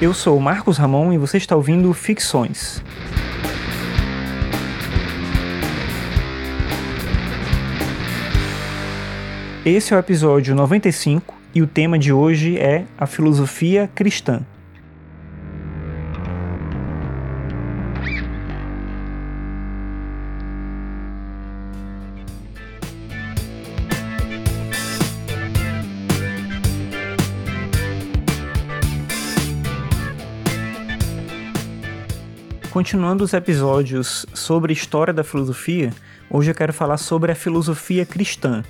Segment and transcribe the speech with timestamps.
[0.00, 2.82] Eu sou Marcos Ramon e você está ouvindo Ficções.
[9.62, 14.40] Esse é o episódio 95 e o tema de hoje é a filosofia cristã.
[32.70, 35.92] Continuando os episódios sobre história da filosofia,
[36.30, 38.62] hoje eu quero falar sobre a filosofia cristã.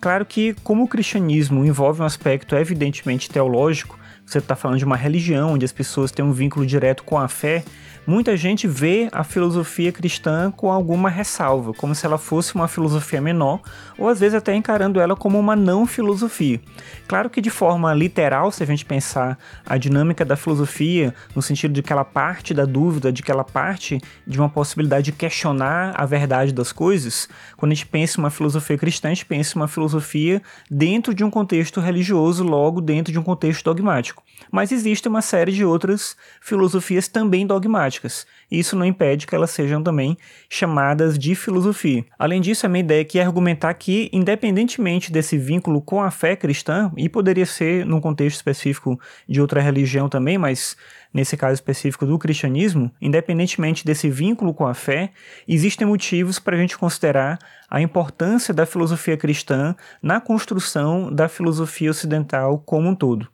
[0.00, 4.96] Claro que, como o cristianismo envolve um aspecto evidentemente teológico, você está falando de uma
[4.96, 7.62] religião onde as pessoas têm um vínculo direto com a fé,
[8.06, 13.20] muita gente vê a filosofia cristã com alguma ressalva, como se ela fosse uma filosofia
[13.20, 13.60] menor,
[13.98, 16.60] ou às vezes até encarando ela como uma não filosofia.
[17.06, 21.74] Claro que de forma literal, se a gente pensar a dinâmica da filosofia, no sentido
[21.74, 25.92] de que ela parte da dúvida, de que ela parte de uma possibilidade de questionar
[25.96, 29.56] a verdade das coisas, quando a gente pensa em uma filosofia cristã, a gente pensa
[29.56, 34.22] em uma filosofia dentro de um contexto religioso, logo dentro de um contexto dogmático.
[34.50, 38.26] Mas existe uma série de outras filosofias também dogmáticas.
[38.50, 40.16] Isso não impede que elas sejam também
[40.48, 42.04] chamadas de filosofia.
[42.18, 46.36] Além disso, a minha ideia aqui é argumentar que, independentemente desse vínculo com a fé
[46.36, 48.98] cristã, e poderia ser num contexto específico
[49.28, 50.76] de outra religião também, mas
[51.12, 55.10] nesse caso específico do cristianismo, independentemente desse vínculo com a fé,
[55.46, 57.38] existem motivos para a gente considerar
[57.74, 63.26] a importância da filosofia cristã na construção da filosofia ocidental como um todo.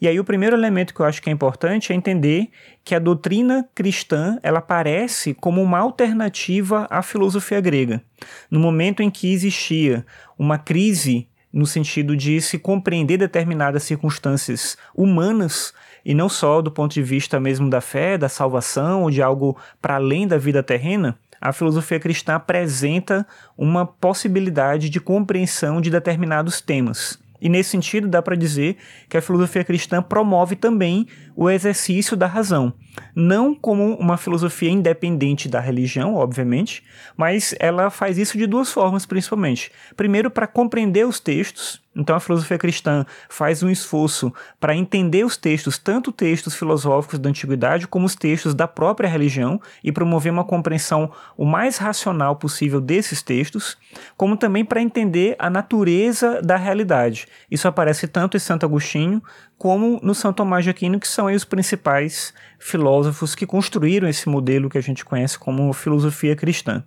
[0.00, 2.48] E aí o primeiro elemento que eu acho que é importante é entender
[2.82, 8.02] que a doutrina cristã ela aparece como uma alternativa à filosofia grega.
[8.50, 10.04] No momento em que existia
[10.36, 15.72] uma crise no sentido de se compreender determinadas circunstâncias humanas
[16.04, 19.56] e não só do ponto de vista mesmo da fé, da salvação ou de algo
[19.80, 26.60] para além da vida terrena, a filosofia cristã apresenta uma possibilidade de compreensão de determinados
[26.60, 27.18] temas.
[27.44, 31.06] E nesse sentido, dá para dizer que a filosofia cristã promove também
[31.36, 32.72] o exercício da razão.
[33.14, 36.82] Não como uma filosofia independente da religião, obviamente,
[37.14, 39.70] mas ela faz isso de duas formas, principalmente.
[39.94, 45.36] Primeiro, para compreender os textos então a filosofia cristã faz um esforço para entender os
[45.36, 50.44] textos, tanto textos filosóficos da antiguidade como os textos da própria religião e promover uma
[50.44, 53.76] compreensão o mais racional possível desses textos,
[54.16, 57.26] como também para entender a natureza da realidade.
[57.50, 59.22] Isso aparece tanto em Santo Agostinho
[59.56, 64.68] como no São Tomás de Aquino, que são os principais filósofos que construíram esse modelo
[64.68, 66.84] que a gente conhece como filosofia cristã.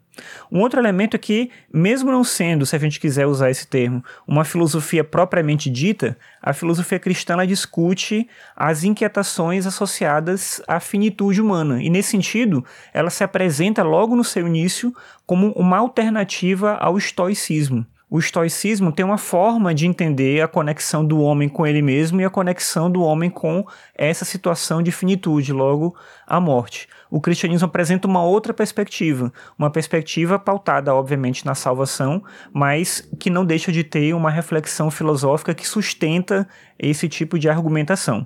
[0.51, 4.03] Um outro elemento é que, mesmo não sendo, se a gente quiser usar esse termo,
[4.28, 11.81] uma filosofia propriamente dita, a filosofia cristã discute as inquietações associadas à finitude humana.
[11.81, 14.94] E, nesse sentido, ela se apresenta logo no seu início
[15.25, 17.85] como uma alternativa ao estoicismo.
[18.09, 22.23] O estoicismo tem uma forma de entender a conexão do homem com ele mesmo e
[22.23, 25.94] a conexão do homem com essa situação de finitude, logo
[26.25, 26.88] a morte.
[27.12, 29.29] O cristianismo apresenta uma outra perspectiva,
[29.59, 32.23] uma perspectiva pautada, obviamente, na salvação,
[32.53, 36.47] mas que não deixa de ter uma reflexão filosófica que sustenta
[36.79, 38.25] esse tipo de argumentação.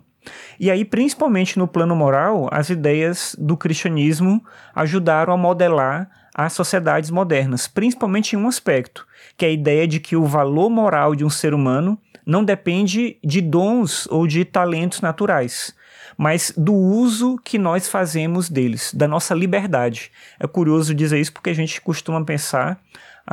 [0.59, 4.43] E aí, principalmente no plano moral, as ideias do cristianismo
[4.75, 9.05] ajudaram a modelar as sociedades modernas, principalmente em um aspecto,
[9.37, 13.17] que é a ideia de que o valor moral de um ser humano não depende
[13.23, 15.75] de dons ou de talentos naturais,
[16.17, 20.11] mas do uso que nós fazemos deles, da nossa liberdade.
[20.39, 22.79] É curioso dizer isso porque a gente costuma pensar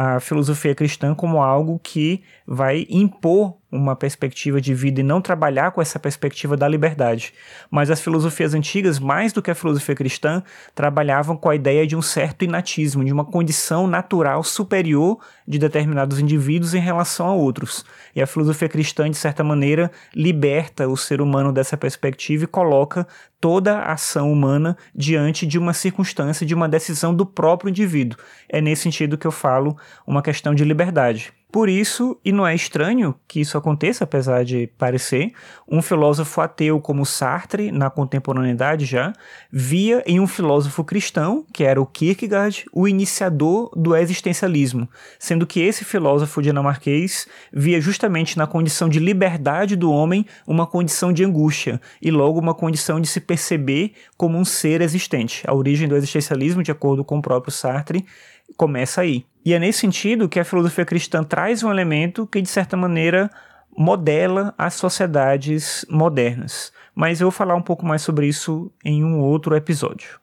[0.00, 5.72] a filosofia cristã como algo que vai impor uma perspectiva de vida e não trabalhar
[5.72, 7.34] com essa perspectiva da liberdade.
[7.70, 10.42] Mas as filosofias antigas, mais do que a filosofia cristã,
[10.74, 16.18] trabalhavam com a ideia de um certo inatismo, de uma condição natural superior de determinados
[16.18, 17.84] indivíduos em relação a outros.
[18.14, 23.06] E a filosofia cristã, de certa maneira, liberta o ser humano dessa perspectiva e coloca
[23.40, 28.18] toda a ação humana diante de uma circunstância, de uma decisão do próprio indivíduo.
[28.48, 31.32] É nesse sentido que eu falo uma questão de liberdade.
[31.50, 35.32] Por isso, e não é estranho que isso aconteça, apesar de parecer,
[35.66, 39.14] um filósofo ateu como Sartre, na contemporaneidade já,
[39.50, 44.86] via em um filósofo cristão, que era o Kierkegaard, o iniciador do existencialismo,
[45.18, 51.14] sendo que esse filósofo dinamarquês via justamente na condição de liberdade do homem uma condição
[51.14, 55.44] de angústia e logo uma condição de se perceber como um ser existente.
[55.46, 58.04] A origem do existencialismo, de acordo com o próprio Sartre,
[58.58, 59.24] começa aí.
[59.44, 63.30] E é nesse sentido que a filosofia cristã traz um elemento que, de certa maneira,
[63.74, 66.72] modela as sociedades modernas.
[66.94, 70.20] Mas eu vou falar um pouco mais sobre isso em um outro episódio.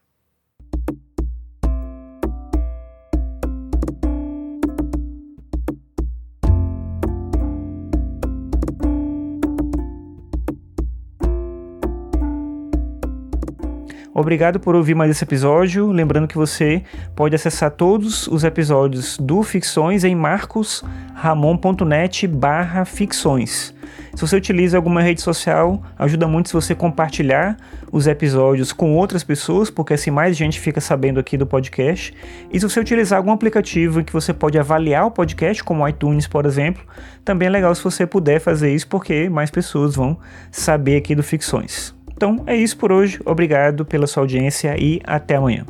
[14.17, 15.91] Obrigado por ouvir mais esse episódio.
[15.91, 16.83] Lembrando que você
[17.13, 23.75] pode acessar todos os episódios do Ficções em marcosramon.net barra ficções.
[24.13, 27.57] Se você utiliza alguma rede social, ajuda muito se você compartilhar
[27.91, 32.13] os episódios com outras pessoas, porque assim mais gente fica sabendo aqui do podcast.
[32.49, 35.89] E se você utilizar algum aplicativo em que você pode avaliar o podcast, como o
[35.89, 36.81] iTunes, por exemplo,
[37.25, 40.17] também é legal se você puder fazer isso, porque mais pessoas vão
[40.49, 41.94] saber aqui do Ficções.
[42.15, 43.19] Então é isso por hoje.
[43.25, 45.65] Obrigado pela sua audiência e até amanhã.